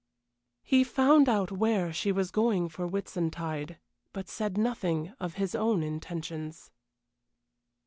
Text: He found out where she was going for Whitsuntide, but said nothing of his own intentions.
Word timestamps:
He 0.63 0.83
found 0.83 1.29
out 1.29 1.51
where 1.51 1.93
she 1.93 2.11
was 2.11 2.31
going 2.31 2.69
for 2.69 2.87
Whitsuntide, 2.87 3.77
but 4.13 4.27
said 4.29 4.57
nothing 4.57 5.09
of 5.19 5.35
his 5.35 5.53
own 5.53 5.83
intentions. 5.83 6.71